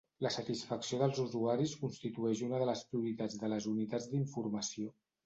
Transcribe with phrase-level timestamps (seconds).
[0.25, 4.91] La satisfacció dels usuaris constitueix una de les prioritats de les unitats d’informació.